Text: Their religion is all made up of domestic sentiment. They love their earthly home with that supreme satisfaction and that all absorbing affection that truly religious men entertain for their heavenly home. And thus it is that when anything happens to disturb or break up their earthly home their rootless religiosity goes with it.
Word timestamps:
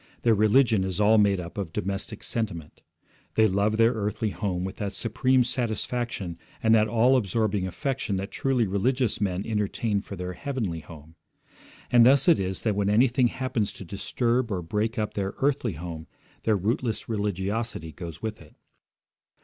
Their 0.23 0.33
religion 0.33 0.83
is 0.83 0.99
all 0.99 1.19
made 1.19 1.39
up 1.39 1.59
of 1.59 1.71
domestic 1.71 2.23
sentiment. 2.23 2.81
They 3.35 3.45
love 3.45 3.77
their 3.77 3.93
earthly 3.93 4.31
home 4.31 4.63
with 4.63 4.77
that 4.77 4.93
supreme 4.93 5.43
satisfaction 5.43 6.39
and 6.63 6.73
that 6.73 6.87
all 6.87 7.15
absorbing 7.15 7.67
affection 7.67 8.15
that 8.15 8.31
truly 8.31 8.65
religious 8.65 9.21
men 9.21 9.45
entertain 9.45 10.01
for 10.01 10.15
their 10.15 10.33
heavenly 10.33 10.79
home. 10.79 11.17
And 11.91 12.03
thus 12.03 12.27
it 12.27 12.39
is 12.39 12.63
that 12.63 12.75
when 12.75 12.89
anything 12.89 13.27
happens 13.27 13.71
to 13.73 13.85
disturb 13.85 14.49
or 14.51 14.63
break 14.63 14.97
up 14.97 15.13
their 15.13 15.35
earthly 15.37 15.73
home 15.73 16.07
their 16.45 16.57
rootless 16.57 17.07
religiosity 17.07 17.91
goes 17.91 18.23
with 18.23 18.41
it. 18.41 18.55